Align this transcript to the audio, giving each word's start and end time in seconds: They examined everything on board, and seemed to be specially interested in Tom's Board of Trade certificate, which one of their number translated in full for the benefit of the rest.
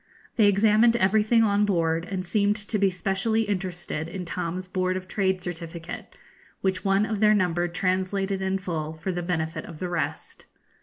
They 0.35 0.47
examined 0.47 0.95
everything 0.95 1.43
on 1.43 1.63
board, 1.63 2.05
and 2.09 2.25
seemed 2.25 2.55
to 2.55 2.79
be 2.79 2.89
specially 2.89 3.43
interested 3.43 4.09
in 4.09 4.25
Tom's 4.25 4.67
Board 4.67 4.97
of 4.97 5.07
Trade 5.07 5.43
certificate, 5.43 6.15
which 6.61 6.83
one 6.83 7.05
of 7.05 7.19
their 7.19 7.35
number 7.35 7.67
translated 7.67 8.41
in 8.41 8.57
full 8.57 8.93
for 8.95 9.11
the 9.11 9.21
benefit 9.21 9.63
of 9.63 9.77
the 9.77 9.89
rest. 9.89 10.47